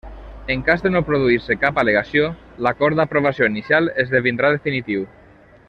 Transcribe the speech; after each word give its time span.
En 0.51 0.63
cas 0.67 0.79
de 0.85 0.91
no 0.93 1.01
produir-se 1.09 1.57
cap 1.65 1.77
al·legació 1.81 2.31
l'acord 2.67 3.01
d'aprovació 3.01 3.51
inicial 3.53 3.91
esdevindrà 4.05 4.53
definitiu. 4.57 5.07